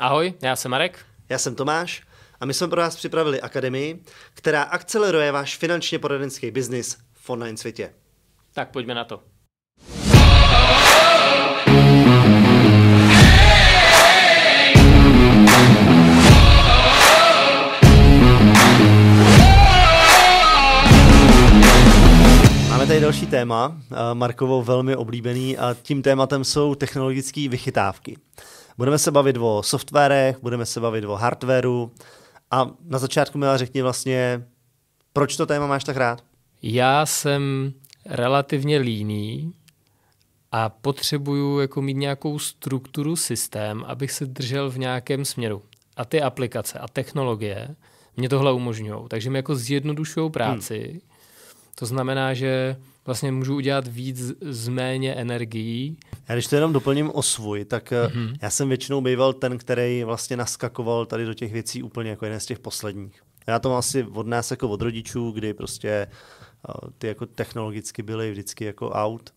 Ahoj, 0.00 0.34
já 0.42 0.56
jsem 0.56 0.70
Marek. 0.70 0.98
Já 1.28 1.38
jsem 1.38 1.54
Tomáš 1.54 2.02
a 2.40 2.46
my 2.46 2.54
jsme 2.54 2.68
pro 2.68 2.80
vás 2.80 2.96
připravili 2.96 3.40
akademii, 3.40 4.02
která 4.34 4.62
akceleruje 4.62 5.32
váš 5.32 5.56
finančně 5.56 5.98
poradenský 5.98 6.50
biznis 6.50 6.98
v 7.12 7.30
online 7.30 7.56
světě. 7.56 7.94
Tak 8.54 8.70
pojďme 8.70 8.94
na 8.94 9.04
to. 9.04 9.22
Máme 22.68 22.86
tady 22.86 23.00
další 23.00 23.26
téma, 23.26 23.76
eh, 23.92 24.14
Markovo 24.14 24.62
velmi 24.62 24.96
oblíbený 24.96 25.58
a 25.58 25.76
tím 25.82 26.02
tématem 26.02 26.44
jsou 26.44 26.74
technologické 26.74 27.48
vychytávky. 27.48 28.16
Budeme 28.78 28.98
se 28.98 29.10
bavit 29.10 29.36
o 29.40 29.62
softwarech, 29.62 30.36
budeme 30.42 30.66
se 30.66 30.80
bavit 30.80 31.04
o 31.04 31.14
hardwareu 31.14 31.90
a 32.50 32.70
na 32.84 32.98
začátku 32.98 33.38
mi 33.38 33.46
řekni 33.54 33.82
vlastně, 33.82 34.44
proč 35.12 35.36
to 35.36 35.46
téma 35.46 35.66
máš 35.66 35.84
tak 35.84 35.96
rád? 35.96 36.24
Já 36.62 37.06
jsem 37.06 37.72
relativně 38.06 38.78
líný 38.78 39.54
a 40.52 40.68
potřebuju 40.68 41.60
jako 41.60 41.82
mít 41.82 41.96
nějakou 41.96 42.38
strukturu, 42.38 43.16
systém, 43.16 43.84
abych 43.86 44.12
se 44.12 44.26
držel 44.26 44.70
v 44.70 44.78
nějakém 44.78 45.24
směru. 45.24 45.62
A 45.96 46.04
ty 46.04 46.22
aplikace 46.22 46.78
a 46.78 46.88
technologie 46.88 47.76
mě 48.16 48.28
tohle 48.28 48.52
umožňují. 48.52 49.08
Takže 49.08 49.30
mi 49.30 49.38
jako 49.38 49.56
zjednodušují 49.56 50.30
práci. 50.30 50.88
Hmm. 50.90 51.00
To 51.74 51.86
znamená, 51.86 52.34
že 52.34 52.76
vlastně 53.06 53.32
můžu 53.32 53.56
udělat 53.56 53.86
víc 53.86 54.32
z 54.40 54.68
méně 54.68 55.14
energií. 55.14 55.96
Já 56.28 56.34
když 56.34 56.46
to 56.46 56.54
jenom 56.54 56.72
doplním 56.72 57.10
o 57.14 57.22
svůj, 57.22 57.64
tak 57.64 57.92
mm-hmm. 57.92 58.36
já 58.42 58.50
jsem 58.50 58.68
většinou 58.68 59.00
býval 59.00 59.32
ten, 59.32 59.58
který 59.58 60.04
vlastně 60.04 60.36
naskakoval 60.36 61.06
tady 61.06 61.24
do 61.24 61.34
těch 61.34 61.52
věcí 61.52 61.82
úplně 61.82 62.10
jako 62.10 62.24
jeden 62.24 62.40
z 62.40 62.46
těch 62.46 62.58
posledních. 62.58 63.22
Já 63.46 63.58
to 63.58 63.68
mám 63.68 63.78
asi 63.78 64.04
od 64.04 64.26
nás 64.26 64.50
jako 64.50 64.68
od 64.68 64.82
rodičů, 64.82 65.30
kdy 65.30 65.54
prostě 65.54 65.88
eh, 65.88 66.08
ty 66.98 67.06
jako 67.06 67.26
technologicky 67.26 68.02
byly 68.02 68.30
vždycky 68.30 68.64
jako 68.64 68.90
out. 68.90 69.30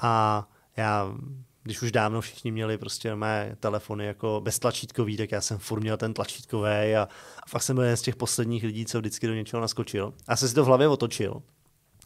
A 0.00 0.48
já 0.76 1.14
když 1.62 1.82
už 1.82 1.92
dávno 1.92 2.20
všichni 2.20 2.50
měli 2.50 2.78
prostě 2.78 3.14
mé 3.14 3.56
telefony 3.60 4.06
jako 4.06 4.40
beztlačítkový, 4.44 5.16
tak 5.16 5.32
já 5.32 5.40
jsem 5.40 5.58
furt 5.58 5.80
měl 5.80 5.96
ten 5.96 6.14
tlačítkový 6.14 6.96
a, 6.96 7.08
a 7.42 7.48
fakt 7.48 7.62
jsem 7.62 7.76
byl 7.76 7.84
jeden 7.84 7.96
z 7.96 8.02
těch 8.02 8.16
posledních 8.16 8.64
lidí, 8.64 8.86
co 8.86 8.98
vždycky 8.98 9.26
do 9.26 9.34
něčeho 9.34 9.60
naskočil. 9.60 10.14
A 10.28 10.36
jsem 10.36 10.48
si 10.48 10.54
to 10.54 10.64
v 10.64 10.66
hlavě 10.66 10.88
otočil. 10.88 11.42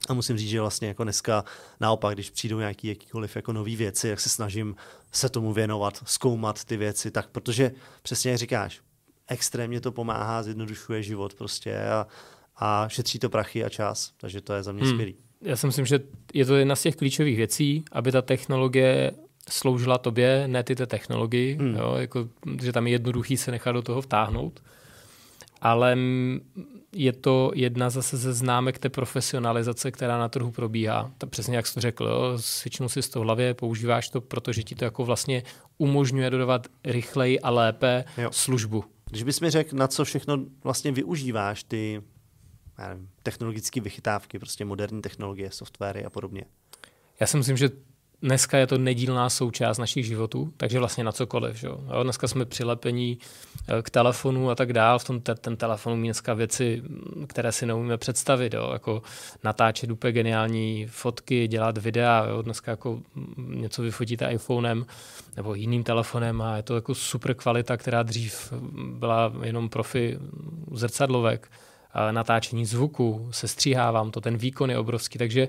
A 0.07 0.15
musím 0.15 0.39
říct, 0.39 0.49
že 0.49 0.61
vlastně 0.61 0.89
jako 0.89 1.03
dneska 1.05 1.45
naopak, 1.81 2.15
když 2.15 2.31
přijdou 2.31 2.59
nějaký 2.59 2.89
jakýkoliv 2.89 3.37
jako 3.37 3.53
nový 3.53 3.77
věci, 3.77 4.09
jak 4.09 4.21
se 4.21 4.29
snažím 4.29 4.77
se 5.13 5.29
tomu 5.29 5.53
věnovat, 5.53 6.03
zkoumat 6.05 6.65
ty 6.65 6.77
věci, 6.77 7.11
tak 7.11 7.29
protože 7.29 7.73
přesně 8.03 8.31
jak 8.31 8.39
říkáš, 8.39 8.81
extrémně 9.29 9.81
to 9.81 9.93
pomáhá, 9.93 10.43
zjednodušuje 10.43 11.03
život 11.03 11.35
prostě 11.35 11.79
a, 11.79 12.07
a 12.57 12.89
šetří 12.89 13.19
to 13.19 13.29
prachy 13.29 13.65
a 13.65 13.69
čas, 13.69 14.13
takže 14.17 14.41
to 14.41 14.53
je 14.53 14.63
za 14.63 14.73
mě 14.73 14.83
hmm. 14.83 14.93
skvělý. 14.93 15.17
Já 15.43 15.57
si 15.57 15.67
myslím, 15.67 15.87
že 15.87 16.01
je 16.35 16.45
to 16.45 16.57
jedna 16.57 16.77
z 16.77 16.83
těch 16.83 16.97
klíčových 16.97 17.37
věcí, 17.37 17.85
aby 17.93 18.13
ta 18.13 18.23
technologie 18.23 19.13
sloužila 19.51 19.99
tobě, 19.99 20.49
ne 20.49 20.63
ty 20.63 20.77
té 20.77 20.87
technologii, 20.87 21.57
hmm. 21.57 21.77
jo, 21.77 21.95
jako, 21.99 22.29
že 22.63 22.73
tam 22.73 22.87
je 22.87 22.93
jednoduchý 22.93 23.37
se 23.37 23.51
nechat 23.51 23.73
do 23.73 23.83
toho 23.83 24.03
vtáhnout 24.03 24.63
ale 25.61 25.97
je 26.93 27.13
to 27.13 27.51
jedna 27.55 27.91
zase 27.91 28.17
ze 28.17 28.33
známek 28.33 28.79
té 28.79 28.89
profesionalizace, 28.89 29.91
která 29.91 30.19
na 30.19 30.29
trhu 30.29 30.51
probíhá. 30.51 31.11
Tak 31.19 31.31
přesně 31.31 31.57
jak 31.57 31.67
jsi 31.67 31.75
to 31.75 31.81
řekl, 31.81 32.05
jo, 32.05 32.39
většinou 32.65 32.89
si 32.89 33.03
z 33.03 33.09
toho 33.09 33.23
hlavě, 33.23 33.55
používáš 33.55 34.09
to, 34.09 34.21
protože 34.21 34.63
ti 34.63 34.75
to 34.75 34.85
jako 34.85 35.05
vlastně 35.05 35.43
umožňuje 35.79 36.31
dodávat 36.31 36.67
rychleji 36.85 37.41
a 37.41 37.51
lépe 37.51 38.05
jo. 38.19 38.29
službu. 38.33 38.85
Když 39.11 39.23
bys 39.23 39.41
mi 39.41 39.51
řekl, 39.51 39.77
na 39.77 39.89
co 39.89 40.05
všechno 40.05 40.39
vlastně 40.65 40.93
využíváš 40.93 41.65
ty 41.65 42.03
technologické 43.23 43.81
vychytávky, 43.81 44.39
prostě 44.39 44.65
moderní 44.65 45.03
technologie, 45.03 45.51
softwary 45.51 46.05
a 46.05 46.11
podobně. 46.11 46.45
Já 47.21 47.27
si 47.27 47.37
myslím, 47.37 47.57
že 47.57 47.71
dneska 48.23 48.59
je 48.59 48.67
to 48.67 48.79
nedílná 48.79 49.31
součást 49.31 49.79
našich 49.79 50.07
životů, 50.07 50.53
takže 50.57 50.79
vlastně 50.79 51.05
na 51.05 51.13
cokoliv. 51.13 51.57
Že? 51.57 51.67
Jo? 51.67 52.03
Dneska 52.03 52.29
jsme 52.29 52.45
přilepení 52.45 53.19
eh, 53.69 53.83
k 53.83 53.91
telefonu 53.91 54.51
a 54.51 54.55
tak 54.55 54.73
dál. 54.73 54.99
V 54.99 55.05
tom 55.05 55.21
te- 55.21 55.35
ten 55.35 55.57
telefon 55.57 55.93
umí 55.93 56.09
dneska 56.09 56.35
věci, 56.35 56.83
které 57.27 57.53
si 57.53 57.67
neumíme 57.67 57.97
představit, 57.97 58.55
jo? 58.55 58.71
jako 58.73 59.03
natáčet 59.45 59.91
úplně 59.91 60.13
geniální 60.13 60.87
fotky, 60.87 61.49
dělat 61.49 61.79
videa. 61.79 62.27
Jo? 62.29 62.43
Dneska 62.43 62.71
jako 62.71 63.01
něco 63.37 63.83
vyfotíte 63.83 64.33
iPhonem 64.33 64.87
nebo 65.37 65.55
jiným 65.55 65.85
telefonem 65.85 66.43
a 66.43 66.57
je 66.57 66.63
to 66.63 66.75
jako 66.75 66.95
super 66.95 67.35
kvalita, 67.35 67.77
která 67.77 68.03
dřív 68.03 68.53
byla 68.77 69.33
jenom 69.43 69.69
profi 69.69 70.19
zrcadlovek. 70.73 71.51
Natáčení 72.11 72.67
zvuku, 72.67 73.29
sestříhávám 73.31 74.11
to, 74.11 74.21
ten 74.21 74.37
výkon 74.37 74.71
je 74.71 74.79
obrovský, 74.79 75.19
takže 75.19 75.49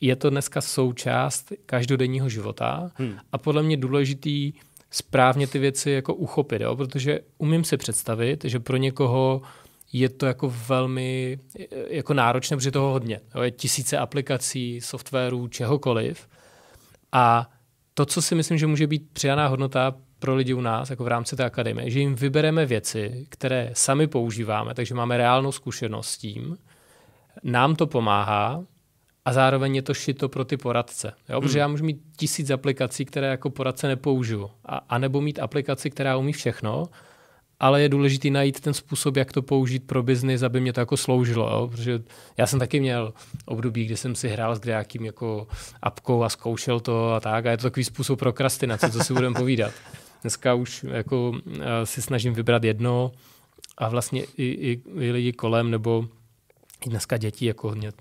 je 0.00 0.16
to 0.16 0.30
dneska 0.30 0.60
součást 0.60 1.52
každodenního 1.66 2.28
života 2.28 2.90
hmm. 2.94 3.16
a 3.32 3.38
podle 3.38 3.62
mě 3.62 3.76
důležitý 3.76 4.52
správně 4.90 5.46
ty 5.46 5.58
věci 5.58 5.90
jako 5.90 6.14
uchopit, 6.14 6.62
jo? 6.62 6.76
protože 6.76 7.20
umím 7.38 7.64
si 7.64 7.76
představit, 7.76 8.44
že 8.44 8.60
pro 8.60 8.76
někoho 8.76 9.42
je 9.92 10.08
to 10.08 10.26
jako 10.26 10.54
velmi 10.68 11.38
jako 11.88 12.14
náročné, 12.14 12.56
protože 12.56 12.70
toho 12.70 12.92
hodně. 12.92 13.20
Jo? 13.34 13.42
Je 13.42 13.50
tisíce 13.50 13.98
aplikací, 13.98 14.80
softwarů, 14.80 15.48
čehokoliv. 15.48 16.28
A 17.12 17.50
to, 17.94 18.06
co 18.06 18.22
si 18.22 18.34
myslím, 18.34 18.58
že 18.58 18.66
může 18.66 18.86
být 18.86 19.10
přijaná 19.12 19.46
hodnota 19.46 19.94
pro 20.18 20.34
lidi 20.34 20.54
u 20.54 20.60
nás, 20.60 20.90
jako 20.90 21.04
v 21.04 21.08
rámci 21.08 21.36
té 21.36 21.44
akademie, 21.44 21.90
že 21.90 22.00
jim 22.00 22.14
vybereme 22.14 22.66
věci, 22.66 23.26
které 23.28 23.70
sami 23.74 24.06
používáme, 24.06 24.74
takže 24.74 24.94
máme 24.94 25.16
reálnou 25.16 25.52
zkušenost 25.52 26.08
s 26.08 26.18
tím, 26.18 26.58
nám 27.42 27.76
to 27.76 27.86
pomáhá 27.86 28.64
a 29.30 29.32
zároveň 29.32 29.74
je 29.74 29.82
to 29.82 29.94
šito 29.94 30.28
pro 30.28 30.44
ty 30.44 30.56
poradce. 30.56 31.12
Jo? 31.28 31.38
Hmm. 31.38 31.40
Protože 31.40 31.58
já 31.58 31.68
můžu 31.68 31.84
mít 31.84 32.02
tisíc 32.16 32.50
aplikací, 32.50 33.04
které 33.04 33.26
jako 33.26 33.50
poradce 33.50 33.88
nepoužiju. 33.88 34.50
A, 34.64 34.76
a 34.88 34.98
nebo 34.98 35.20
mít 35.20 35.38
aplikaci, 35.38 35.90
která 35.90 36.16
umí 36.16 36.32
všechno, 36.32 36.88
ale 37.60 37.82
je 37.82 37.88
důležité 37.88 38.30
najít 38.30 38.60
ten 38.60 38.74
způsob, 38.74 39.16
jak 39.16 39.32
to 39.32 39.42
použít 39.42 39.86
pro 39.86 40.02
biznis, 40.02 40.42
aby 40.42 40.60
mě 40.60 40.72
to 40.72 40.80
jako 40.80 40.96
sloužilo. 40.96 41.50
Jo? 41.50 41.68
Protože 41.68 42.02
já 42.36 42.46
jsem 42.46 42.58
taky 42.58 42.80
měl 42.80 43.12
období, 43.44 43.84
kdy 43.84 43.96
jsem 43.96 44.14
si 44.14 44.28
hrál 44.28 44.56
s 44.56 44.64
nějakým 44.64 45.04
jako 45.04 45.46
apkou 45.82 46.22
a 46.22 46.28
zkoušel 46.28 46.80
to 46.80 47.12
a 47.12 47.20
tak. 47.20 47.46
A 47.46 47.50
je 47.50 47.56
to 47.56 47.62
takový 47.62 47.84
způsob 47.84 48.18
prokrastinace, 48.18 48.90
co 48.90 49.04
si 49.04 49.14
budeme 49.14 49.34
povídat. 49.34 49.72
Dneska 50.22 50.54
už 50.54 50.84
jako 50.88 51.30
uh, 51.30 51.34
si 51.84 52.02
snažím 52.02 52.34
vybrat 52.34 52.64
jedno 52.64 53.12
a 53.78 53.88
vlastně 53.88 54.22
i, 54.36 54.44
i, 54.44 54.82
i 54.98 55.12
lidi 55.12 55.32
kolem 55.32 55.70
nebo 55.70 56.08
dneska 56.88 57.16
děti, 57.16 57.46
jako 57.46 57.70
mě, 57.70 57.92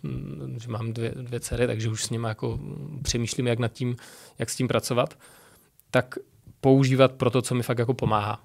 že 0.61 0.67
mám 0.69 0.93
dvě, 0.93 1.11
dvě 1.15 1.39
dcery, 1.39 1.67
takže 1.67 1.89
už 1.89 2.03
s 2.03 2.09
nimi 2.09 2.27
jako 2.27 2.59
přemýšlím, 3.01 3.47
jak 3.47 3.59
nad 3.59 3.67
tím, 3.67 3.95
jak 4.39 4.49
s 4.49 4.55
tím 4.55 4.67
pracovat, 4.67 5.17
tak 5.91 6.15
používat 6.61 7.11
pro 7.11 7.29
to, 7.29 7.41
co 7.41 7.55
mi 7.55 7.63
fakt 7.63 7.79
jako 7.79 7.93
pomáhá. 7.93 8.43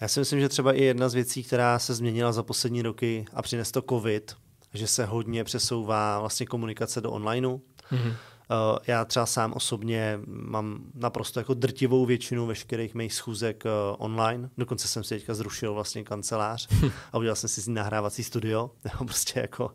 Já 0.00 0.08
si 0.08 0.20
myslím, 0.20 0.40
že 0.40 0.48
třeba 0.48 0.72
i 0.72 0.82
jedna 0.82 1.08
z 1.08 1.14
věcí, 1.14 1.42
která 1.42 1.78
se 1.78 1.94
změnila 1.94 2.32
za 2.32 2.42
poslední 2.42 2.82
roky 2.82 3.24
a 3.34 3.42
přines 3.42 3.72
to 3.72 3.82
covid, 3.82 4.36
že 4.74 4.86
se 4.86 5.04
hodně 5.04 5.44
přesouvá 5.44 6.20
vlastně 6.20 6.46
komunikace 6.46 7.00
do 7.00 7.10
onlineu. 7.10 7.56
Mm-hmm. 7.92 8.14
Uh, 8.50 8.78
já 8.86 9.04
třeba 9.04 9.26
sám 9.26 9.52
osobně 9.52 10.20
mám 10.26 10.78
naprosto 10.94 11.40
jako 11.40 11.54
drtivou 11.54 12.06
většinu 12.06 12.46
veškerých 12.46 12.94
mých 12.94 13.14
schůzek 13.14 13.64
uh, 13.64 13.70
online. 13.98 14.50
Dokonce 14.58 14.88
jsem 14.88 15.04
si 15.04 15.14
teďka 15.14 15.34
zrušil 15.34 15.74
vlastně 15.74 16.04
kancelář 16.04 16.68
a 17.12 17.18
udělal 17.18 17.36
jsem 17.36 17.48
si 17.48 17.60
z 17.60 17.68
ní 17.68 17.74
nahrávací 17.74 18.24
studio. 18.24 18.70
prostě 18.98 19.40
jako 19.40 19.64
uh, 19.64 19.72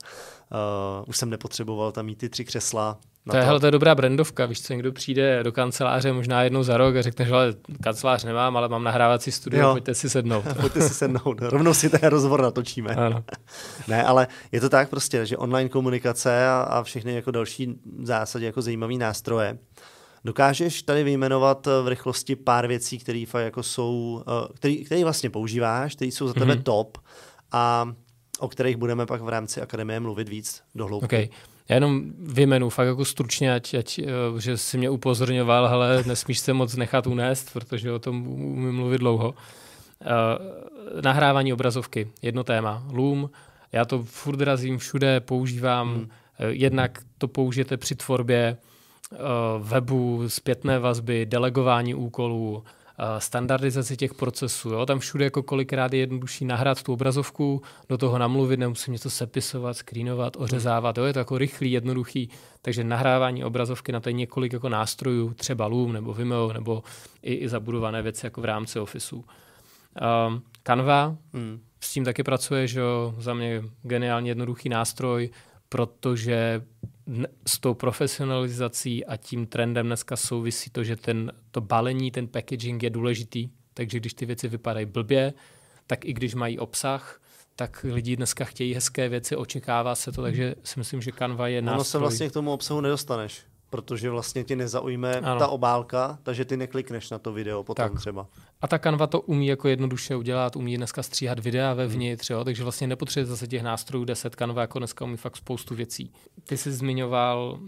už 1.07 1.17
jsem 1.17 1.29
nepotřeboval 1.29 1.91
tam 1.91 2.05
mít 2.05 2.17
ty 2.17 2.29
tři 2.29 2.45
křesla, 2.45 2.99
to 3.31 3.37
je, 3.37 3.43
hele, 3.43 3.59
to 3.59 3.65
je 3.65 3.71
dobrá 3.71 3.95
brandovka, 3.95 4.45
víš 4.45 4.61
co, 4.61 4.73
někdo 4.73 4.91
přijde 4.91 5.43
do 5.43 5.51
kanceláře 5.51 6.13
možná 6.13 6.43
jednou 6.43 6.63
za 6.63 6.77
rok 6.77 6.95
a 6.95 7.01
řekne, 7.01 7.25
že 7.25 7.33
ale 7.33 7.53
kancelář 7.83 8.23
nemám, 8.23 8.57
ale 8.57 8.69
mám 8.69 8.83
nahrávací 8.83 9.31
studio, 9.31 9.61
jo. 9.61 9.71
pojďte 9.71 9.95
si 9.95 10.09
sednout. 10.09 10.45
pojďte 10.61 10.81
si 10.81 10.93
sednout, 10.93 11.41
rovnou 11.41 11.73
si 11.73 11.89
ten 11.89 11.99
rozhovor 12.03 12.41
natočíme. 12.41 12.95
Ano. 12.95 13.23
ne, 13.87 14.03
ale 14.03 14.27
je 14.51 14.61
to 14.61 14.69
tak 14.69 14.89
prostě, 14.89 15.25
že 15.25 15.37
online 15.37 15.69
komunikace 15.69 16.47
a, 16.47 16.61
a 16.61 16.83
všechny 16.83 17.13
jako 17.13 17.31
další 17.31 17.67
v 17.99 18.05
zásadě 18.05 18.45
jako 18.45 18.61
zajímavé 18.61 18.93
nástroje. 18.93 19.57
Dokážeš 20.25 20.83
tady 20.83 21.03
vyjmenovat 21.03 21.67
v 21.83 21.87
rychlosti 21.87 22.35
pár 22.35 22.67
věcí, 22.67 22.99
které 22.99 23.23
jako 23.37 23.63
jsou, 23.63 24.23
eh, 24.27 24.53
který, 24.53 24.85
který 24.85 25.03
vlastně 25.03 25.29
používáš, 25.29 25.95
které 25.95 26.11
jsou 26.11 26.27
za 26.27 26.33
tebe 26.33 26.53
mm-hmm. 26.53 26.63
top 26.63 26.97
a 27.51 27.93
o 28.39 28.47
kterých 28.47 28.77
budeme 28.77 29.05
pak 29.05 29.21
v 29.21 29.29
rámci 29.29 29.61
akademie 29.61 29.99
mluvit 29.99 30.29
víc 30.29 30.61
do 30.75 30.85
hloubky. 30.85 31.05
Okay. 31.05 31.29
Já 31.69 31.75
jenom 31.75 32.03
vymenu 32.19 32.69
fakt 32.69 32.87
jako 32.87 33.05
stručně, 33.05 33.53
ať, 33.53 33.73
ať, 33.73 33.99
eh, 33.99 34.05
že 34.39 34.57
si 34.57 34.77
mě 34.77 34.89
upozorňoval, 34.89 35.65
ale 35.65 36.03
nesmíš 36.07 36.39
se 36.39 36.53
moc 36.53 36.75
nechat 36.75 37.07
unést, 37.07 37.53
protože 37.53 37.91
o 37.91 37.99
tom 37.99 38.27
umím 38.27 38.75
mluvit 38.75 38.97
dlouho. 38.97 39.35
Uh, 40.03 41.01
nahrávání 41.01 41.53
obrazovky, 41.53 42.07
jedno 42.21 42.43
téma. 42.43 42.83
Loom, 42.91 43.29
já 43.71 43.85
to 43.85 44.03
furt 44.03 44.41
razím 44.41 44.77
všude, 44.77 45.19
používám. 45.19 45.93
Hmm. 45.93 46.01
Uh, 46.01 46.07
jednak 46.49 46.99
to 47.17 47.27
použijete 47.27 47.77
při 47.77 47.95
tvorbě 47.95 48.57
webu, 49.59 50.23
zpětné 50.27 50.79
vazby, 50.79 51.25
delegování 51.25 51.95
úkolů, 51.95 52.63
standardizaci 53.17 53.97
těch 53.97 54.13
procesů. 54.13 54.69
Jo? 54.69 54.85
Tam 54.85 54.99
všude 54.99 55.23
jako 55.23 55.43
kolikrát 55.43 55.93
je 55.93 55.99
jednodušší 55.99 56.45
nahrát 56.45 56.83
tu 56.83 56.93
obrazovku, 56.93 57.61
do 57.89 57.97
toho 57.97 58.17
namluvit, 58.17 58.59
nemusím 58.59 58.93
něco 58.93 59.09
sepisovat, 59.09 59.77
skrýnovat, 59.77 60.37
ořezávat. 60.37 60.97
Jo? 60.97 61.03
Je 61.03 61.13
to 61.13 61.19
jako 61.19 61.37
rychlý, 61.37 61.71
jednoduchý. 61.71 62.29
Takže 62.61 62.83
nahrávání 62.83 63.43
obrazovky 63.43 63.91
na 63.91 63.99
to 63.99 64.09
je 64.09 64.13
několik 64.13 64.53
jako 64.53 64.69
nástrojů, 64.69 65.33
třeba 65.33 65.65
Loom 65.65 65.93
nebo 65.93 66.13
Vimeo, 66.13 66.53
nebo 66.53 66.83
i, 67.21 67.33
i 67.33 67.49
zabudované 67.49 68.01
věci 68.01 68.25
jako 68.25 68.41
v 68.41 68.45
rámci 68.45 68.79
Officeu. 68.79 69.17
Um, 69.17 70.41
Canva, 70.63 71.15
hmm. 71.33 71.59
s 71.79 71.93
tím 71.93 72.05
taky 72.05 72.23
pracuje, 72.23 72.67
že 72.67 72.79
jo, 72.79 73.15
za 73.17 73.33
mě 73.33 73.63
geniálně 73.83 74.31
jednoduchý 74.31 74.69
nástroj, 74.69 75.29
protože 75.69 76.61
s 77.47 77.59
tou 77.59 77.73
profesionalizací 77.73 79.05
a 79.05 79.17
tím 79.17 79.45
trendem 79.45 79.85
dneska 79.85 80.15
souvisí 80.15 80.69
to, 80.69 80.83
že 80.83 80.95
ten, 80.95 81.31
to 81.51 81.61
balení, 81.61 82.11
ten 82.11 82.27
packaging 82.27 82.83
je 82.83 82.89
důležitý. 82.89 83.49
Takže 83.73 83.99
když 83.99 84.13
ty 84.13 84.25
věci 84.25 84.47
vypadají 84.47 84.85
blbě, 84.85 85.33
tak 85.87 86.05
i 86.05 86.13
když 86.13 86.35
mají 86.35 86.59
obsah, 86.59 87.21
tak 87.55 87.85
lidi 87.89 88.15
dneska 88.15 88.45
chtějí 88.45 88.73
hezké 88.73 89.09
věci, 89.09 89.35
očekává 89.35 89.95
se 89.95 90.11
to, 90.11 90.21
takže 90.21 90.55
si 90.63 90.79
myslím, 90.79 91.01
že 91.01 91.11
Canva 91.11 91.47
je 91.47 91.61
nástroj. 91.61 91.75
Ono 91.75 91.83
se 91.83 91.97
vlastně 91.97 92.29
k 92.29 92.33
tomu 92.33 92.53
obsahu 92.53 92.81
nedostaneš 92.81 93.41
protože 93.73 94.09
vlastně 94.09 94.43
ti 94.43 94.55
nezaujme 94.55 95.19
ano. 95.19 95.39
ta 95.39 95.47
obálka, 95.47 96.19
takže 96.23 96.45
ty 96.45 96.57
neklikneš 96.57 97.09
na 97.09 97.19
to 97.19 97.33
video 97.33 97.63
potom 97.63 97.89
tak. 97.89 97.99
třeba. 97.99 98.27
A 98.61 98.67
ta 98.67 98.79
Canva 98.79 99.07
to 99.07 99.21
umí 99.21 99.47
jako 99.47 99.67
jednoduše 99.67 100.15
udělat, 100.15 100.55
umí 100.55 100.77
dneska 100.77 101.03
stříhat 101.03 101.39
videa 101.39 101.73
vevnitř, 101.73 102.29
hmm. 102.29 102.37
jo, 102.37 102.43
takže 102.43 102.63
vlastně 102.63 102.87
nepotřebuje 102.87 103.25
zase 103.25 103.47
těch 103.47 103.63
nástrojů 103.63 104.05
10, 104.05 104.35
Canva 104.35 104.61
jako 104.61 104.79
dneska 104.79 105.05
umí 105.05 105.17
fakt 105.17 105.37
spoustu 105.37 105.75
věcí. 105.75 106.11
Ty 106.43 106.57
jsi 106.57 106.71
zmiňoval 106.71 107.59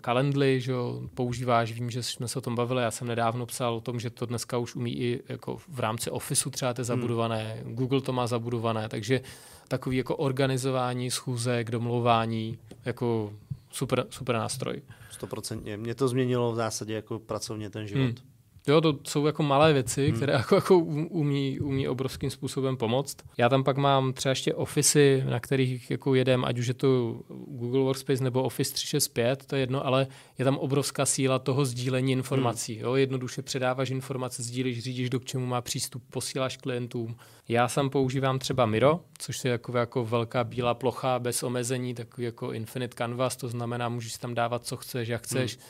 Calendly, 0.00 0.60
že 0.60 0.72
jo, 0.72 1.02
používáš, 1.14 1.72
vím, 1.72 1.90
že 1.90 2.02
jsme 2.02 2.28
se 2.28 2.38
o 2.38 2.42
tom 2.42 2.54
bavili, 2.54 2.82
já 2.82 2.90
jsem 2.90 3.08
nedávno 3.08 3.46
psal 3.46 3.74
o 3.74 3.80
tom, 3.80 4.00
že 4.00 4.10
to 4.10 4.26
dneska 4.26 4.58
už 4.58 4.74
umí 4.74 4.98
i 4.98 5.22
jako 5.28 5.56
v 5.68 5.80
rámci 5.80 6.10
Officeu 6.10 6.50
třeba 6.50 6.74
to 6.74 6.84
zabudované, 6.84 7.60
hmm. 7.64 7.74
Google 7.74 8.00
to 8.00 8.12
má 8.12 8.26
zabudované, 8.26 8.88
takže 8.88 9.20
takový 9.68 9.96
jako 9.96 10.16
organizování 10.16 11.10
schůzek, 11.10 11.70
domlouvání, 11.70 12.58
jako 12.84 13.32
super, 13.72 14.06
super 14.10 14.36
nástroj 14.36 14.82
stoprocentně. 15.10 15.76
Mě 15.76 15.94
to 15.94 16.08
změnilo 16.08 16.52
v 16.52 16.56
zásadě 16.56 16.94
jako 16.94 17.18
pracovně 17.18 17.70
ten 17.70 17.86
život. 17.86 18.00
Hmm. 18.02 18.31
Jo, 18.66 18.80
to 18.80 18.98
jsou 19.04 19.26
jako 19.26 19.42
malé 19.42 19.72
věci, 19.72 20.08
hmm. 20.08 20.16
které 20.16 20.32
jako, 20.38 20.54
jako 20.54 20.78
umí, 20.78 21.60
umí 21.60 21.88
obrovským 21.88 22.30
způsobem 22.30 22.76
pomoct. 22.76 23.16
Já 23.38 23.48
tam 23.48 23.64
pak 23.64 23.76
mám 23.76 24.12
třeba 24.12 24.30
ještě 24.30 24.54
Office, 24.54 25.24
na 25.24 25.40
kterých 25.40 25.90
jako 25.90 26.14
jedem, 26.14 26.44
ať 26.44 26.58
už 26.58 26.66
je 26.66 26.74
to 26.74 27.20
Google 27.46 27.80
Workspace 27.80 28.24
nebo 28.24 28.42
Office 28.42 28.74
365, 28.74 29.46
to 29.46 29.56
je 29.56 29.62
jedno, 29.62 29.86
ale 29.86 30.06
je 30.38 30.44
tam 30.44 30.58
obrovská 30.58 31.06
síla 31.06 31.38
toho 31.38 31.64
sdílení 31.64 32.12
informací. 32.12 32.74
Hmm. 32.74 32.82
Jo, 32.82 32.94
jednoduše 32.94 33.42
předáváš 33.42 33.90
informace, 33.90 34.42
sdílíš, 34.42 34.82
řídíš, 34.82 35.10
do 35.10 35.20
k 35.20 35.24
čemu 35.24 35.46
má 35.46 35.60
přístup, 35.60 36.02
posíláš 36.10 36.56
klientům. 36.56 37.16
Já 37.48 37.68
sám 37.68 37.90
používám 37.90 38.38
třeba 38.38 38.66
Miro, 38.66 39.00
což 39.18 39.44
je 39.44 39.50
jako, 39.50 39.78
jako 39.78 40.04
velká 40.04 40.44
bílá 40.44 40.74
plocha 40.74 41.18
bez 41.18 41.42
omezení, 41.42 41.94
takový 41.94 42.24
jako 42.24 42.52
infinite 42.52 42.94
canvas, 42.96 43.36
to 43.36 43.48
znamená, 43.48 43.88
můžeš 43.88 44.16
tam 44.16 44.34
dávat, 44.34 44.66
co 44.66 44.76
chceš, 44.76 45.08
jak 45.08 45.22
chceš. 45.22 45.56
Hmm 45.56 45.66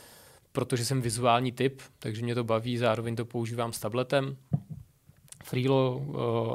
protože 0.53 0.85
jsem 0.85 1.03
vizuální 1.03 1.53
typ, 1.53 1.81
takže 1.99 2.23
mě 2.23 2.35
to 2.35 2.45
baví, 2.45 2.79
zároveň 2.79 3.17
to 3.17 3.25
používám 3.25 3.73
s 3.73 3.79
tabletem. 3.79 4.37
Freelo 5.45 6.03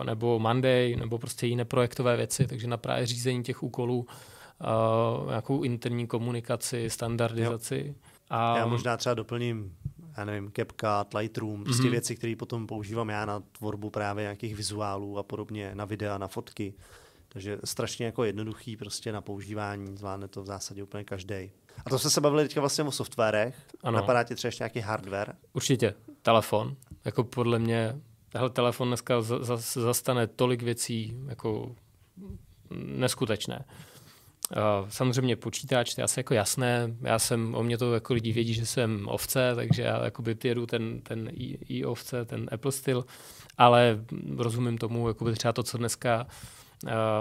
nebo 0.06 0.40
Monday 0.40 0.96
nebo 0.96 1.18
prostě 1.18 1.48
jiné 1.48 1.66
projektové 1.66 2.18
věci, 2.18 2.48
takže 2.48 2.68
na 2.68 2.78
právě 2.78 3.06
řízení 3.06 3.44
těch 3.44 3.64
úkolů, 3.64 4.08
nějakou 5.28 5.64
interní 5.64 6.08
komunikaci, 6.08 6.90
standardizaci. 6.90 7.84
Jo. 7.88 7.94
A... 8.30 8.58
Já 8.58 8.68
možná 8.68 8.98
třeba 8.98 9.14
doplním, 9.14 9.76
já 10.18 10.26
nevím, 10.26 10.52
CapCut, 10.56 11.14
Lightroom, 11.14 11.64
prostě 11.64 11.84
mm-hmm. 11.84 11.92
věci, 11.92 12.16
které 12.16 12.36
potom 12.36 12.68
používám 12.68 13.10
já 13.10 13.26
na 13.26 13.40
tvorbu 13.40 13.90
právě 13.90 14.22
nějakých 14.22 14.56
vizuálů 14.56 15.18
a 15.18 15.24
podobně, 15.24 15.72
na 15.74 15.86
videa, 15.86 16.18
na 16.18 16.28
fotky. 16.28 16.74
Takže 17.30 17.60
strašně 17.64 18.06
jako 18.06 18.24
jednoduchý 18.24 18.78
prostě 18.78 19.12
na 19.12 19.22
používání, 19.22 19.98
zvládne 19.98 20.28
to 20.28 20.44
v 20.44 20.46
zásadě 20.46 20.84
úplně 20.84 21.04
každý. 21.04 21.52
A 21.86 21.90
to 21.90 22.00
jsme 22.00 22.10
se 22.10 22.22
bavili 22.22 22.44
teďka 22.44 22.60
vlastně 22.60 22.84
o 22.84 22.92
softwarech. 22.92 23.56
Ano. 23.84 23.98
Napadá 23.98 24.24
ti 24.24 24.36
třeba 24.36 24.48
ještě 24.48 24.64
nějaký 24.64 24.80
hardware? 24.80 25.34
Určitě. 25.54 25.94
Telefon. 26.22 26.76
Jako 27.06 27.24
podle 27.24 27.60
mě, 27.60 27.96
tahle 28.30 28.50
telefon 28.50 28.88
dneska 28.88 29.16
zastane 29.74 30.28
tolik 30.28 30.64
věcí 30.64 31.18
jako 31.28 31.76
neskutečné. 32.72 33.66
Samozřejmě 34.90 35.36
počítač, 35.36 35.96
to 35.96 36.02
je 36.02 36.06
asi 36.06 36.20
jako 36.20 36.34
jasné. 36.34 36.96
Já 37.02 37.20
jsem, 37.20 37.56
o 37.56 37.64
mě 37.64 37.78
to 37.78 37.94
jako 37.94 38.14
lidi 38.14 38.32
vědí, 38.32 38.54
že 38.54 38.66
jsem 38.66 39.08
ovce, 39.08 39.52
takže 39.56 39.82
já 39.82 40.04
jakoby 40.04 40.38
jedu 40.44 40.66
ten, 40.66 41.02
ten 41.02 41.30
i, 41.34 41.58
i 41.78 41.86
ovce, 41.86 42.26
ten 42.26 42.50
Apple 42.52 42.72
styl, 42.72 43.06
ale 43.58 44.06
rozumím 44.38 44.78
tomu, 44.78 45.08
jako 45.08 45.32
třeba 45.32 45.54
to, 45.54 45.64
co 45.64 45.78
dneska 45.78 46.28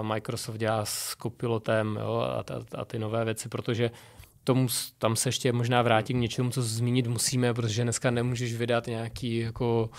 Microsoft 0.01 0.57
dělá 0.57 0.85
s 0.85 1.15
Copilotem 1.21 1.99
jo, 2.01 2.15
a, 2.15 2.39
a, 2.39 2.81
a 2.81 2.85
ty 2.85 2.99
nové 2.99 3.25
věci, 3.25 3.49
protože 3.49 3.91
tomu, 4.47 4.67
tam 4.97 5.15
se 5.15 5.29
ještě 5.29 5.51
možná 5.51 5.81
vrátím 5.81 6.17
k 6.17 6.21
něčemu, 6.21 6.49
co 6.49 6.61
zmínit 6.61 7.07
musíme, 7.07 7.53
protože 7.53 7.83
dneska 7.83 8.11
nemůžeš 8.11 8.53
vydat 8.53 8.87
nějaký 8.87 9.37
jako 9.37 9.89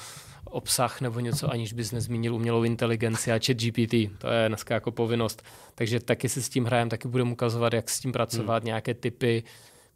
obsah 0.44 1.00
nebo 1.00 1.20
něco, 1.20 1.52
aniž 1.52 1.72
bys 1.72 1.92
nezmínil 1.92 2.34
umělou 2.34 2.62
inteligenci 2.62 3.32
a 3.32 3.38
chat 3.46 3.56
GPT. 3.56 3.94
To 4.18 4.28
je 4.28 4.48
dneska 4.48 4.74
jako 4.74 4.90
povinnost. 4.90 5.42
Takže 5.74 6.00
taky 6.00 6.28
si 6.28 6.42
s 6.42 6.48
tím 6.48 6.64
hrajem, 6.64 6.88
taky 6.88 7.08
budeme 7.08 7.32
ukazovat, 7.32 7.72
jak 7.72 7.90
s 7.90 8.00
tím 8.00 8.12
pracovat, 8.12 8.62
hmm. 8.62 8.66
nějaké 8.66 8.94
typy, 8.94 9.42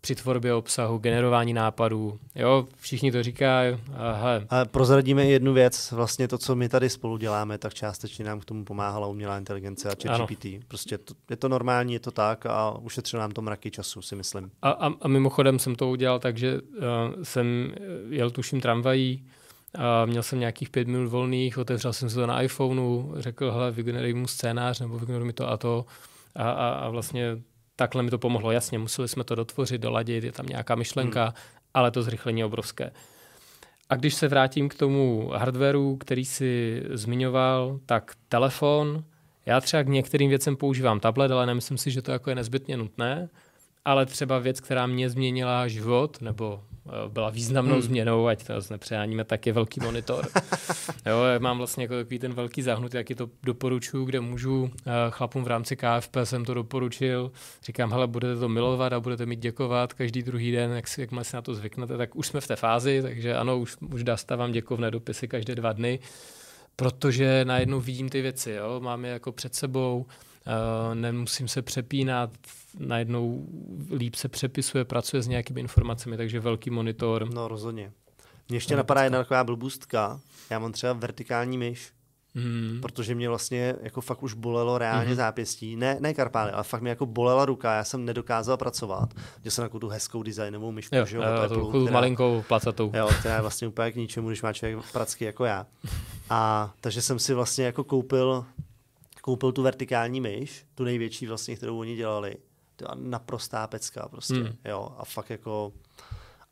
při 0.03 0.15
tvorbě 0.15 0.55
obsahu, 0.55 0.99
generování 0.99 1.53
nápadů. 1.53 2.19
Jo, 2.35 2.67
všichni 2.77 3.13
to 3.13 3.23
říkají. 3.23 3.77
A 4.51 4.65
prozradíme 4.65 5.27
jednu 5.27 5.53
věc, 5.53 5.93
vlastně 5.93 6.29
to, 6.29 6.39
co 6.39 6.55
my 6.55 6.69
tady 6.69 6.91
spolu 6.91 7.17
děláme, 7.17 7.59
tak 7.59 7.75
částečně 7.75 8.25
nám 8.25 8.41
k 8.41 8.45
tomu 8.45 8.65
pomáhala 8.65 9.07
umělá 9.07 9.39
inteligence 9.39 9.89
a 9.91 9.95
ChatGPT. 10.03 10.47
Prostě 10.69 10.99
to, 10.99 11.15
je 11.31 11.37
to 11.37 11.49
normální, 11.49 11.93
je 11.93 12.01
to 12.01 12.11
tak 12.11 12.47
a 12.47 12.71
ušetřilo 12.79 13.21
nám 13.21 13.31
to 13.31 13.43
mraky 13.43 13.71
času, 13.71 14.03
si 14.03 14.17
myslím. 14.17 14.51
A, 14.63 14.71
a, 14.71 14.93
a 15.01 15.09
mimochodem 15.09 15.59
jsem 15.59 15.75
to 15.75 15.91
udělal 15.91 16.19
tak, 16.19 16.37
že 16.37 16.61
uh, 16.61 16.79
jsem 17.23 17.73
jel 18.09 18.31
tuším 18.31 18.61
tramvají, 18.61 19.25
a 19.79 20.07
měl 20.07 20.23
jsem 20.23 20.41
nějakých 20.41 20.71
pět 20.71 20.89
minut 20.89 21.09
volných, 21.09 21.59
otevřel 21.59 21.93
jsem 21.93 22.11
si 22.11 22.15
to 22.15 22.27
na 22.27 22.43
iPhoneu, 22.43 23.15
řekl, 23.17 23.51
hele, 23.51 23.71
vygeneruj 23.71 24.15
mu 24.15 24.27
scénář 24.27 24.81
nebo 24.81 24.99
vygeneruj 24.99 25.27
mi 25.27 25.33
to 25.33 25.49
a 25.49 25.57
to. 25.57 25.85
A, 26.35 26.51
a, 26.51 26.69
a 26.69 26.89
vlastně 26.89 27.39
takhle 27.77 28.03
mi 28.03 28.11
to 28.11 28.19
pomohlo. 28.19 28.53
Jasně, 28.53 28.79
museli 28.79 29.09
jsme 29.09 29.25
to 29.25 29.35
dotvořit, 29.35 29.81
doladit, 29.81 30.25
je 30.25 30.33
tam 30.33 30.47
nějaká 30.47 30.75
myšlenka, 30.75 31.25
hmm. 31.25 31.35
ale 31.75 31.91
to 31.91 32.03
zrychlení 32.03 32.41
je 32.41 32.45
obrovské. 32.45 32.91
A 33.89 33.97
když 33.97 34.15
se 34.15 34.29
vrátím 34.29 34.69
k 34.69 34.75
tomu 34.75 35.31
hardwareu, 35.35 35.97
který 35.97 36.25
si 36.25 36.83
zmiňoval, 36.91 37.81
tak 37.87 38.13
telefon, 38.29 39.05
já 39.46 39.61
třeba 39.61 39.82
k 39.82 39.89
některým 39.89 40.29
věcem 40.29 40.56
používám 40.56 41.01
tablet, 41.01 41.32
ale 41.32 41.46
nemyslím 41.46 41.79
si, 41.79 41.91
že 41.91 42.03
to 42.03 42.13
jako 42.13 42.31
je 42.31 42.37
nezbytně 42.37 42.77
nutné, 42.77 43.29
ale 43.85 44.06
třeba 44.06 44.39
věc, 44.39 44.61
která 44.61 44.87
mě 44.87 45.11
změnila 45.11 45.69
život, 45.69 46.20
nebo 46.20 46.65
byla 47.08 47.31
významnou 47.31 47.72
hmm. 47.72 47.82
změnou, 47.82 48.27
ať 48.27 48.46
to 48.46 48.53
nepřeháníme, 48.70 49.24
tak 49.24 49.46
je 49.46 49.53
velký 49.53 49.81
monitor. 49.81 50.29
jo, 51.06 51.17
mám 51.39 51.58
vlastně 51.58 51.84
jako 51.84 51.94
takový 51.94 52.19
ten 52.19 52.32
velký 52.32 52.62
zahnut, 52.62 52.94
jaký 52.94 53.15
to 53.15 53.31
doporučuju, 53.43 54.05
kde 54.05 54.20
můžu 54.20 54.70
eh, 54.86 54.91
chlapům 55.10 55.44
v 55.44 55.46
rámci 55.46 55.77
KFP 55.77 56.17
jsem 56.24 56.44
to 56.44 56.55
doporučil. 56.55 57.32
Říkám, 57.65 57.91
hele, 57.91 58.06
budete 58.06 58.41
to 58.41 58.48
milovat 58.48 58.93
a 58.93 59.01
budete 59.01 59.27
mi 59.27 59.36
děkovat 59.36 59.93
každý 59.93 60.22
druhý 60.22 60.53
den, 60.53 60.70
jak 60.70 60.89
si, 60.89 61.01
jakmile 61.01 61.24
si 61.24 61.36
na 61.36 61.43
to 61.43 61.55
zvyknete, 61.55 61.96
tak 61.96 62.17
už 62.17 62.27
jsme 62.27 62.41
v 62.41 62.46
té 62.46 62.56
fázi, 62.56 63.03
takže 63.03 63.36
ano, 63.36 63.58
už, 63.58 63.77
už 63.94 64.05
dostávám 64.05 64.53
děkovné 64.53 64.91
dopisy 64.91 65.29
každé 65.29 65.55
dva 65.55 65.72
dny, 65.72 65.98
protože 66.77 67.44
najednou 67.44 67.81
vidím 67.81 68.08
ty 68.08 68.22
věci, 68.22 68.51
jo, 68.51 68.81
mám 68.81 69.05
je 69.05 69.10
jako 69.10 69.32
před 69.32 69.55
sebou, 69.55 70.06
nemusím 70.94 71.49
se 71.49 71.63
přepínat, 71.63 72.31
najednou 72.79 73.46
líp 73.96 74.15
se 74.15 74.29
přepisuje, 74.29 74.84
pracuje 74.84 75.22
s 75.22 75.29
nějakými 75.29 75.61
informacemi, 75.61 76.17
takže 76.17 76.41
velký 76.41 76.70
monitor. 76.70 77.34
No 77.34 77.49
rozhodně. 77.49 77.93
Mně 78.49 78.56
ještě 78.56 78.77
napadá 78.77 79.05
jedna 79.05 79.19
taková 79.19 79.44
blbůstka. 79.44 80.20
Já 80.51 80.58
mám 80.58 80.72
třeba 80.72 80.93
vertikální 80.93 81.58
myš, 81.58 81.93
Hmm. 82.34 82.79
Protože 82.82 83.15
mě 83.15 83.29
vlastně 83.29 83.75
jako 83.82 84.01
fakt 84.01 84.22
už 84.22 84.34
bolelo 84.34 84.79
reálně 84.79 85.06
hmm. 85.06 85.17
zápěstí. 85.17 85.77
Ne, 85.77 85.96
ne 86.01 86.15
karpály, 86.15 86.51
ale 86.51 86.63
fakt 86.63 86.81
mě 86.81 86.91
jako 86.91 87.06
bolela 87.06 87.44
ruka. 87.44 87.75
Já 87.75 87.84
jsem 87.84 88.05
nedokázal 88.05 88.56
pracovat. 88.56 89.15
Že 89.44 89.51
jsem 89.51 89.63
jako 89.63 89.79
tu 89.79 89.89
hezkou 89.89 90.22
designovou 90.22 90.72
myšku, 90.72 90.96
jo, 90.96 91.06
že 91.06 91.17
jo, 91.17 91.22
jo, 91.22 91.29
Apple, 91.29 91.69
která, 91.69 91.93
malinkou 91.93 92.44
placatou. 92.49 92.93
Jo, 92.94 93.08
to 93.22 93.29
je 93.29 93.41
vlastně 93.41 93.69
úplně 93.69 93.93
k 93.93 93.96
ničemu, 93.96 94.29
když 94.29 94.43
má 94.43 94.53
člověk 94.53 94.93
pracky 94.93 95.25
jako 95.25 95.44
já. 95.44 95.67
A 96.31 96.72
takže 96.81 97.03
jsem 97.03 97.19
si 97.19 97.34
vlastně 97.34 97.65
jako 97.65 97.84
koupil 97.84 98.44
koupil 99.22 99.52
tu 99.52 99.62
vertikální 99.62 100.20
myš, 100.20 100.67
tu 100.74 100.84
největší 100.84 101.26
vlastně, 101.26 101.56
kterou 101.56 101.79
oni 101.79 101.96
dělali. 101.96 102.36
To 102.76 102.84
je 102.84 102.88
naprostá 102.94 103.67
pecka 103.67 104.08
prostě, 104.08 104.34
hmm. 104.34 104.56
jo, 104.64 104.94
a 104.98 105.05
fakt 105.05 105.31
jako, 105.31 105.72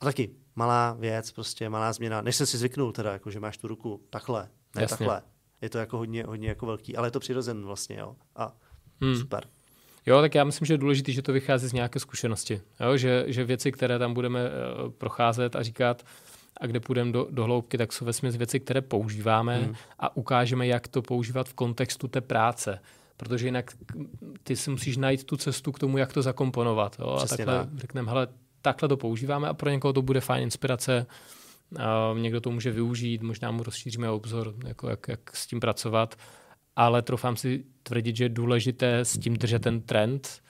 a 0.00 0.04
taky 0.04 0.30
malá 0.56 0.92
věc, 0.92 1.32
prostě 1.32 1.68
malá 1.68 1.92
změna, 1.92 2.22
než 2.22 2.36
jsem 2.36 2.46
si 2.46 2.58
zvyknul 2.58 2.92
teda, 2.92 3.12
jako, 3.12 3.30
že 3.30 3.40
máš 3.40 3.58
tu 3.58 3.68
ruku 3.68 4.02
takhle, 4.10 4.48
ne 4.76 4.82
Jasně. 4.82 4.96
takhle. 4.96 5.22
Je 5.60 5.70
to 5.70 5.78
jako 5.78 5.96
hodně, 5.96 6.24
hodně 6.24 6.48
jako 6.48 6.66
velký, 6.66 6.96
ale 6.96 7.06
je 7.06 7.10
to 7.10 7.20
přirozen 7.20 7.64
vlastně, 7.64 7.96
jo, 7.96 8.16
a 8.36 8.56
hmm. 9.00 9.16
super. 9.16 9.44
Jo, 10.06 10.20
tak 10.20 10.34
já 10.34 10.44
myslím, 10.44 10.66
že 10.66 10.74
je 10.74 10.78
důležité, 10.78 11.12
že 11.12 11.22
to 11.22 11.32
vychází 11.32 11.68
z 11.68 11.72
nějaké 11.72 12.00
zkušenosti. 12.00 12.60
Jo? 12.80 12.96
Že, 12.96 13.24
že 13.26 13.44
věci, 13.44 13.72
které 13.72 13.98
tam 13.98 14.14
budeme 14.14 14.40
uh, 14.44 14.90
procházet 14.90 15.56
a 15.56 15.62
říkat, 15.62 16.02
a 16.56 16.66
kde 16.66 16.80
půjdeme 16.80 17.12
do, 17.12 17.26
do 17.30 17.44
hloubky, 17.44 17.78
tak 17.78 17.92
jsou 17.92 18.04
ve 18.04 18.30
věci, 18.30 18.60
které 18.60 18.80
používáme 18.80 19.58
hmm. 19.58 19.74
a 19.98 20.16
ukážeme, 20.16 20.66
jak 20.66 20.88
to 20.88 21.02
používat 21.02 21.48
v 21.48 21.54
kontextu 21.54 22.08
té 22.08 22.20
práce 22.20 22.80
protože 23.20 23.46
jinak 23.46 23.70
ty 24.42 24.56
si 24.56 24.70
musíš 24.70 24.96
najít 24.96 25.24
tu 25.24 25.36
cestu 25.36 25.72
k 25.72 25.78
tomu, 25.78 25.98
jak 25.98 26.12
to 26.12 26.22
zakomponovat. 26.22 26.96
Jo? 26.98 27.18
a 27.22 27.26
takhle 27.26 27.68
řekneme, 27.76 28.08
hele, 28.08 28.28
takhle 28.62 28.88
to 28.88 28.96
používáme 28.96 29.48
a 29.48 29.54
pro 29.54 29.70
někoho 29.70 29.92
to 29.92 30.02
bude 30.02 30.20
fajn 30.20 30.42
inspirace, 30.42 31.06
a 31.78 32.14
někdo 32.18 32.40
to 32.40 32.50
může 32.50 32.70
využít, 32.70 33.22
možná 33.22 33.50
mu 33.50 33.62
rozšíříme 33.62 34.10
obzor, 34.10 34.54
jako 34.66 34.88
jak, 34.88 35.08
jak 35.08 35.36
s 35.36 35.46
tím 35.46 35.60
pracovat, 35.60 36.16
ale 36.76 37.02
trofám 37.02 37.36
si 37.36 37.64
tvrdit, 37.82 38.16
že 38.16 38.24
je 38.24 38.28
důležité 38.28 38.98
s 38.98 39.18
tím 39.18 39.36
držet 39.36 39.62
ten 39.62 39.80
trend 39.80 40.40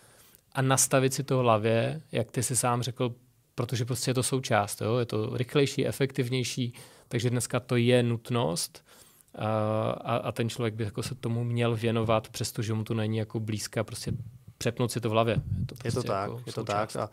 a 0.52 0.62
nastavit 0.62 1.14
si 1.14 1.25
to 1.25 1.38
v 1.38 1.40
hlavě, 1.40 2.00
jak 2.12 2.30
ty 2.30 2.42
si 2.42 2.57
sám 2.57 2.83
řekl, 2.83 3.14
protože 3.54 3.85
prostě 3.85 4.11
je 4.11 4.14
to 4.14 4.23
součást, 4.23 4.80
jo? 4.80 4.97
je 4.97 5.07
to 5.07 5.37
rychlejší, 5.37 5.87
efektivnější, 5.87 6.75
takže 7.09 7.30
dneska 7.30 7.61
to 7.61 7.76
je 7.76 8.02
nutnost 8.02 8.85
a, 9.35 10.16
a 10.16 10.33
ten 10.33 10.49
člověk 10.49 10.75
by 10.75 10.85
jako 10.85 11.02
se 11.02 11.14
tomu 11.14 11.45
měl 11.45 11.76
věnovat, 11.76 12.28
přestože 12.28 12.75
mu 12.75 12.85
to 12.85 12.95
není 12.95 13.16
jako 13.16 13.40
blízká, 13.40 13.85
prostě 13.85 14.12
přepnout 14.59 14.92
si 14.92 15.00
to 15.00 15.09
v 15.09 15.12
hlavě. 15.12 15.42
Je 15.61 15.66
to, 15.66 15.75
prostě 15.75 15.88
je 15.88 15.92
to 15.92 16.02
tak, 16.02 16.30
jako 16.30 16.42
je 16.47 16.52
to 16.52 16.64
tak. 16.64 16.97
A 16.97 17.11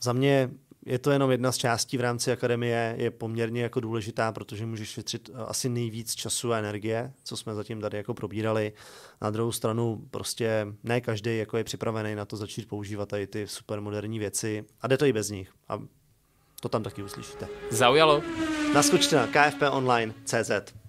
za 0.00 0.12
mě 0.12 0.50
je 0.86 0.98
to 0.98 1.10
jenom 1.10 1.30
jedna 1.30 1.52
z 1.52 1.56
částí 1.56 1.96
v 1.96 2.00
rámci 2.00 2.32
akademie, 2.32 2.94
je 2.98 3.10
poměrně 3.10 3.62
jako 3.62 3.80
důležitá, 3.80 4.32
protože 4.32 4.66
můžeš 4.66 4.88
šetřit 4.88 5.30
eh, 5.34 5.38
asi 5.38 5.68
nejvíc 5.68 6.14
času 6.14 6.52
a 6.52 6.58
energie, 6.58 7.12
co 7.24 7.36
jsme 7.36 7.54
zatím 7.54 7.80
tady 7.80 7.96
jako 7.96 8.14
probírali. 8.14 8.72
Na 9.20 9.30
druhou 9.30 9.52
stranu 9.52 10.06
prostě 10.10 10.66
ne 10.84 11.00
každý 11.00 11.38
jako 11.38 11.56
je 11.56 11.64
připravený 11.64 12.14
na 12.14 12.24
to 12.24 12.36
začít 12.36 12.68
používat 12.68 13.08
tady 13.08 13.26
ty 13.26 13.46
supermoderní 13.46 14.18
věci 14.18 14.64
a 14.80 14.86
jde 14.86 14.98
to 14.98 15.04
i 15.04 15.12
bez 15.12 15.30
nich. 15.30 15.52
A 15.68 15.78
to 16.60 16.68
tam 16.68 16.82
taky 16.82 17.02
uslyšíte. 17.02 17.48
Zaujalo. 17.70 18.22
Naskočte 18.74 19.16
na 19.16 19.26
kfponline.cz 19.26 20.79